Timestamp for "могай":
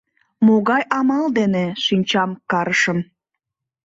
0.45-0.83